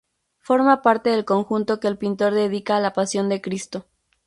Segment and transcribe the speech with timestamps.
[0.39, 3.85] Forma parte del conjunto que el pintor dedica a la Pasión de Cristo.